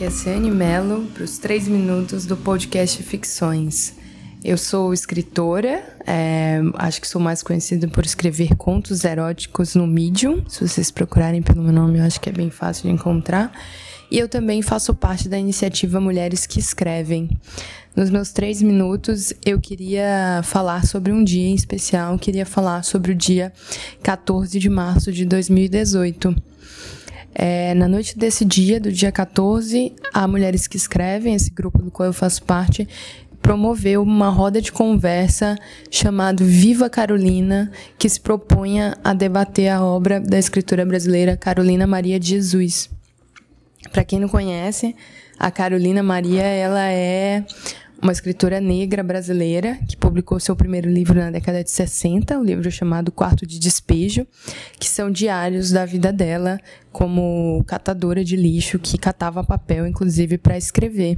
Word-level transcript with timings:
aqui 0.00 0.04
é 0.06 0.10
Ciane 0.10 0.50
Mello 0.50 1.06
para 1.12 1.24
os 1.24 1.36
três 1.36 1.68
minutos 1.68 2.24
do 2.24 2.34
podcast 2.34 3.02
Ficções. 3.02 3.92
Eu 4.42 4.56
sou 4.56 4.94
escritora, 4.94 5.84
é, 6.06 6.58
acho 6.76 7.02
que 7.02 7.06
sou 7.06 7.20
mais 7.20 7.42
conhecida 7.42 7.86
por 7.86 8.06
escrever 8.06 8.56
contos 8.56 9.04
eróticos 9.04 9.74
no 9.74 9.86
Medium. 9.86 10.42
Se 10.48 10.66
vocês 10.66 10.90
procurarem 10.90 11.42
pelo 11.42 11.62
meu 11.62 11.72
nome, 11.72 11.98
eu 11.98 12.04
acho 12.04 12.18
que 12.18 12.30
é 12.30 12.32
bem 12.32 12.48
fácil 12.48 12.84
de 12.84 12.94
encontrar. 12.94 13.52
E 14.10 14.18
eu 14.18 14.26
também 14.26 14.62
faço 14.62 14.94
parte 14.94 15.28
da 15.28 15.38
iniciativa 15.38 16.00
Mulheres 16.00 16.46
que 16.46 16.58
Escrevem. 16.58 17.28
Nos 17.94 18.08
meus 18.08 18.32
três 18.32 18.62
minutos, 18.62 19.34
eu 19.44 19.60
queria 19.60 20.40
falar 20.44 20.86
sobre 20.86 21.12
um 21.12 21.22
dia 21.22 21.46
em 21.46 21.54
especial, 21.54 22.18
queria 22.18 22.46
falar 22.46 22.84
sobre 22.84 23.12
o 23.12 23.14
dia 23.14 23.52
14 24.02 24.58
de 24.58 24.70
março 24.70 25.12
de 25.12 25.26
2018. 25.26 26.34
É, 27.34 27.74
na 27.74 27.86
noite 27.86 28.18
desse 28.18 28.44
dia, 28.44 28.80
do 28.80 28.90
dia 28.90 29.12
14, 29.12 29.94
a 30.12 30.26
Mulheres 30.26 30.66
que 30.66 30.76
Escrevem, 30.76 31.34
esse 31.34 31.50
grupo 31.50 31.80
do 31.82 31.90
qual 31.90 32.06
eu 32.06 32.12
faço 32.12 32.42
parte, 32.42 32.88
promoveu 33.40 34.02
uma 34.02 34.28
roda 34.28 34.60
de 34.60 34.70
conversa 34.70 35.56
chamado 35.90 36.44
Viva 36.44 36.90
Carolina, 36.90 37.70
que 37.98 38.08
se 38.08 38.20
propunha 38.20 38.96
a 39.02 39.14
debater 39.14 39.68
a 39.68 39.82
obra 39.82 40.20
da 40.20 40.38
escritora 40.38 40.84
brasileira 40.84 41.36
Carolina 41.36 41.86
Maria 41.86 42.18
de 42.18 42.28
Jesus. 42.28 42.90
Para 43.92 44.04
quem 44.04 44.20
não 44.20 44.28
conhece, 44.28 44.94
a 45.38 45.50
Carolina 45.50 46.02
Maria, 46.02 46.42
ela 46.42 46.86
é 46.90 47.44
uma 48.02 48.12
escritora 48.12 48.60
negra 48.60 49.02
brasileira 49.02 49.78
que 49.86 49.96
publicou 49.96 50.40
seu 50.40 50.56
primeiro 50.56 50.88
livro 50.88 51.18
na 51.18 51.30
década 51.30 51.62
de 51.62 51.70
60, 51.70 52.38
o 52.38 52.40
um 52.40 52.44
livro 52.44 52.70
chamado 52.70 53.12
Quarto 53.12 53.46
de 53.46 53.58
Despejo, 53.58 54.26
que 54.78 54.88
são 54.88 55.10
diários 55.10 55.70
da 55.70 55.84
vida 55.84 56.12
dela 56.12 56.58
como 56.90 57.62
catadora 57.66 58.24
de 58.24 58.36
lixo, 58.36 58.78
que 58.78 58.96
catava 58.96 59.44
papel, 59.44 59.86
inclusive, 59.86 60.38
para 60.38 60.56
escrever. 60.56 61.16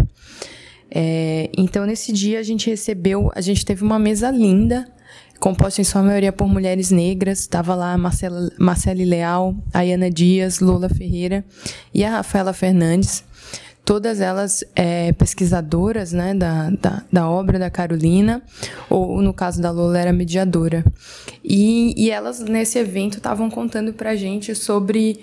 É, 0.90 1.48
então, 1.56 1.86
nesse 1.86 2.12
dia, 2.12 2.40
a 2.40 2.42
gente 2.42 2.68
recebeu, 2.68 3.30
a 3.34 3.40
gente 3.40 3.64
teve 3.64 3.84
uma 3.84 3.98
mesa 3.98 4.30
linda, 4.30 4.86
composta 5.38 5.80
em 5.80 5.84
sua 5.84 6.02
maioria 6.02 6.32
por 6.32 6.48
mulheres 6.48 6.90
negras. 6.90 7.40
Estava 7.40 7.74
lá 7.74 7.96
Marcela, 7.96 8.50
Marcele 8.58 9.04
Leal, 9.04 9.56
a 9.72 9.80
Ana 9.80 10.10
Dias, 10.10 10.60
Lola 10.60 10.88
Ferreira 10.88 11.44
e 11.94 12.04
a 12.04 12.10
Rafaela 12.10 12.52
Fernandes 12.52 13.24
todas 13.92 14.22
elas 14.22 14.64
é, 14.74 15.12
pesquisadoras 15.12 16.14
né, 16.14 16.32
da, 16.32 16.70
da, 16.70 17.02
da, 17.12 17.28
obra 17.28 17.58
da 17.58 17.68
Carolina, 17.68 18.40
ou 18.88 19.20
no 19.20 19.34
caso 19.34 19.60
da 19.60 19.70
Lola 19.70 19.98
era 19.98 20.14
mediadora. 20.14 20.82
E, 21.44 21.92
e 22.02 22.10
elas, 22.10 22.40
nesse 22.40 22.78
evento, 22.78 23.18
estavam 23.18 23.50
contando 23.50 23.92
para 23.92 24.16
gente 24.16 24.54
sobre 24.54 25.20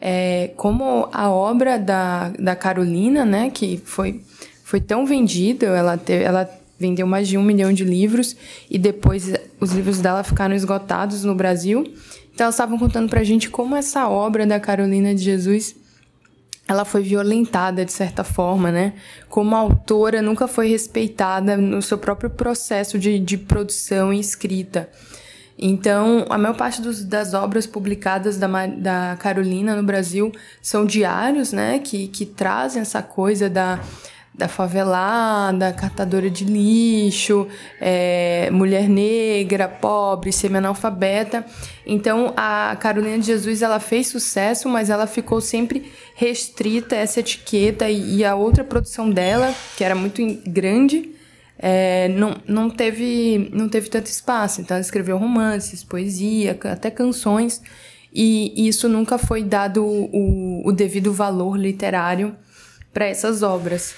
é, 0.00 0.52
como 0.56 1.08
a 1.12 1.32
obra 1.32 1.76
da, 1.80 2.28
da 2.38 2.54
Carolina, 2.54 3.24
né, 3.24 3.50
que 3.50 3.82
foi, 3.84 4.22
foi 4.62 4.80
tão 4.80 5.04
vendida, 5.04 5.66
ela, 5.66 5.96
teve, 5.96 6.22
ela 6.22 6.48
vendeu 6.78 7.08
mais 7.08 7.26
de 7.26 7.36
um 7.36 7.42
milhão 7.42 7.72
de 7.72 7.82
livros, 7.82 8.36
e 8.70 8.78
depois 8.78 9.32
os 9.58 9.72
livros 9.72 9.98
dela 9.98 10.22
ficaram 10.22 10.54
esgotados 10.54 11.24
no 11.24 11.34
Brasil. 11.34 11.82
Então, 12.32 12.44
elas 12.44 12.54
estavam 12.54 12.78
contando 12.78 13.10
para 13.10 13.24
gente 13.24 13.50
como 13.50 13.74
essa 13.74 14.08
obra 14.08 14.46
da 14.46 14.60
Carolina 14.60 15.12
de 15.12 15.22
Jesus 15.24 15.81
ela 16.72 16.84
foi 16.84 17.02
violentada 17.02 17.84
de 17.84 17.92
certa 17.92 18.24
forma, 18.24 18.70
né? 18.72 18.94
Como 19.28 19.54
autora, 19.54 20.20
nunca 20.20 20.48
foi 20.48 20.68
respeitada 20.68 21.56
no 21.56 21.80
seu 21.80 21.98
próprio 21.98 22.30
processo 22.30 22.98
de, 22.98 23.18
de 23.18 23.38
produção 23.38 24.12
e 24.12 24.18
escrita. 24.18 24.88
Então, 25.58 26.24
a 26.28 26.36
maior 26.36 26.56
parte 26.56 26.82
dos, 26.82 27.04
das 27.04 27.34
obras 27.34 27.66
publicadas 27.66 28.36
da, 28.36 28.48
da 28.66 29.16
Carolina 29.20 29.76
no 29.76 29.82
Brasil 29.82 30.32
são 30.60 30.84
diários, 30.84 31.52
né? 31.52 31.78
Que, 31.78 32.08
que 32.08 32.26
trazem 32.26 32.82
essa 32.82 33.02
coisa 33.02 33.48
da 33.48 33.78
da 34.34 34.48
favelada, 34.48 35.72
catadora 35.72 36.30
de 36.30 36.44
lixo, 36.44 37.46
é, 37.78 38.48
mulher 38.50 38.88
negra, 38.88 39.68
pobre, 39.68 40.32
semi-analfabeta. 40.32 41.44
Então, 41.86 42.32
a 42.34 42.74
Carolina 42.80 43.18
de 43.18 43.26
Jesus 43.26 43.60
ela 43.60 43.78
fez 43.78 44.06
sucesso, 44.06 44.68
mas 44.68 44.88
ela 44.88 45.06
ficou 45.06 45.40
sempre 45.40 45.92
restrita 46.14 46.96
a 46.96 46.98
essa 47.00 47.20
etiqueta 47.20 47.90
e, 47.90 48.16
e 48.16 48.24
a 48.24 48.34
outra 48.34 48.64
produção 48.64 49.10
dela, 49.10 49.54
que 49.76 49.84
era 49.84 49.94
muito 49.94 50.22
grande, 50.46 51.10
é, 51.58 52.08
não, 52.08 52.36
não, 52.48 52.70
teve, 52.70 53.50
não 53.52 53.68
teve 53.68 53.90
tanto 53.90 54.06
espaço. 54.06 54.62
Então, 54.62 54.76
ela 54.76 54.82
escreveu 54.84 55.18
romances, 55.18 55.84
poesia, 55.84 56.58
até 56.64 56.90
canções, 56.90 57.60
e 58.14 58.66
isso 58.66 58.88
nunca 58.88 59.18
foi 59.18 59.42
dado 59.42 59.84
o, 59.84 60.66
o 60.66 60.72
devido 60.72 61.12
valor 61.12 61.56
literário 61.58 62.34
para 62.92 63.06
essas 63.06 63.42
obras. 63.42 63.94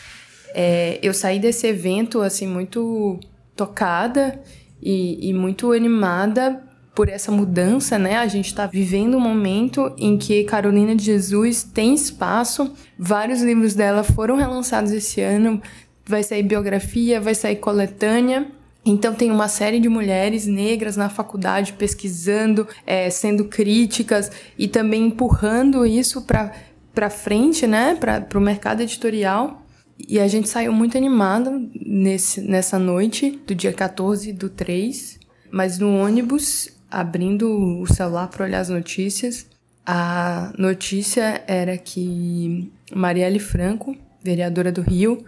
É, 0.55 1.01
eu 1.03 1.13
saí 1.13 1.41
desse 1.41 1.67
evento 1.67 2.21
assim 2.21 2.47
muito 2.47 3.19
tocada 3.57 4.41
e, 4.81 5.29
e 5.29 5.35
muito 5.35 5.73
animada 5.73 6.63
por 6.95 7.09
essa 7.09 7.33
mudança, 7.33 7.99
né? 7.99 8.17
A 8.17 8.29
gente 8.29 8.47
está 8.47 8.67
vivendo 8.67 9.17
um 9.17 9.21
momento 9.21 9.93
em 9.99 10.17
que 10.17 10.45
Carolina 10.45 10.95
de 10.95 11.05
Jesus 11.05 11.65
tem 11.65 11.93
espaço. 11.93 12.73
Vários 12.97 13.43
livros 13.43 13.75
dela 13.75 14.05
foram 14.05 14.37
relançados 14.37 14.93
esse 14.93 15.21
ano. 15.21 15.61
Vai 16.07 16.23
sair 16.23 16.45
biografia, 16.45 17.21
vai 17.21 17.35
sair 17.35 17.57
coletânea. 17.57 18.47
Então 18.87 19.13
tem 19.13 19.31
uma 19.31 19.49
série 19.49 19.81
de 19.81 19.89
mulheres 19.89 20.47
negras 20.47 20.97
na 20.97 21.09
faculdade 21.09 21.73
pesquisando, 21.73 22.69
é, 22.87 23.11
sendo 23.11 23.47
críticas 23.47 24.31
e 24.57 24.69
também 24.69 25.07
empurrando 25.07 25.85
isso 25.85 26.23
para 26.23 26.53
para 26.95 27.11
frente, 27.11 27.67
né? 27.67 27.97
Para 27.97 28.39
o 28.39 28.41
mercado 28.41 28.81
editorial. 28.81 29.64
E 29.99 30.19
a 30.19 30.27
gente 30.27 30.49
saiu 30.49 30.73
muito 30.73 30.99
animado 30.99 31.71
nesse, 31.75 32.41
nessa 32.41 32.79
noite 32.79 33.41
do 33.47 33.55
dia 33.55 33.73
14 33.73 34.33
do 34.33 34.51
3, 34.51 35.21
mas 35.51 35.79
no 35.79 35.97
ônibus, 35.97 36.69
abrindo 36.91 37.81
o 37.81 37.87
celular 37.87 38.29
para 38.29 38.45
olhar 38.45 38.61
as 38.61 38.69
notícias, 38.69 39.47
a 39.87 40.53
notícia 40.59 41.45
era 41.47 41.79
que 41.79 42.73
Marielle 42.93 43.39
Franco, 43.39 43.97
vereadora 44.23 44.73
do 44.73 44.83
Rio, 44.83 45.25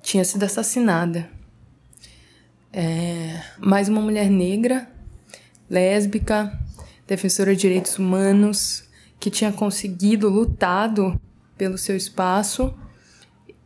tinha 0.00 0.24
sido 0.24 0.44
assassinada. 0.44 1.28
É, 2.72 3.42
mais 3.58 3.88
uma 3.88 4.00
mulher 4.00 4.30
negra, 4.30 4.88
lésbica, 5.68 6.58
defensora 7.06 7.54
de 7.54 7.60
direitos 7.60 7.98
humanos, 7.98 8.84
que 9.18 9.30
tinha 9.30 9.52
conseguido, 9.52 10.28
lutado 10.28 11.20
pelo 11.58 11.76
seu 11.76 11.96
espaço 11.96 12.74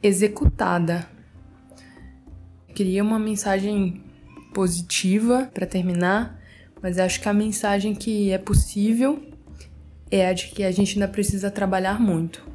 executada. 0.07 1.09
Queria 2.75 3.03
uma 3.03 3.19
mensagem 3.19 4.03
positiva 4.53 5.51
para 5.53 5.67
terminar, 5.67 6.39
mas 6.83 6.99
acho 6.99 7.21
que 7.21 7.29
a 7.29 7.33
mensagem 7.33 7.95
que 7.95 8.31
é 8.31 8.39
possível 8.39 9.23
é 10.11 10.27
a 10.29 10.33
de 10.33 10.49
que 10.49 10.63
a 10.63 10.71
gente 10.71 10.95
ainda 10.95 11.09
precisa 11.09 11.51
trabalhar 11.51 12.01
muito. 12.01 12.54